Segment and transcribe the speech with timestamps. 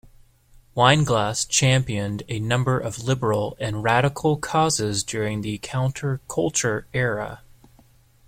[0.75, 7.43] Weinglass championed a number of liberal and radical causes during the counterculture era.